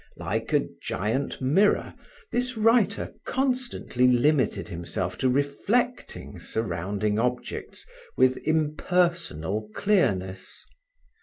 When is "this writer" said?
2.31-3.13